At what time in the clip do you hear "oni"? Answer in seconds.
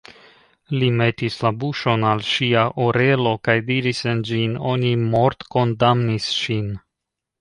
4.73-4.95